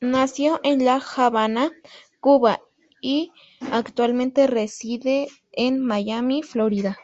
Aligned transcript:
Nació 0.00 0.60
en 0.64 0.82
La 0.82 0.94
Habana, 0.96 1.70
Cuba 2.20 2.62
y 3.02 3.32
actualmente 3.70 4.46
reside 4.46 5.28
en 5.52 5.84
Miami, 5.84 6.42
Florida. 6.42 6.96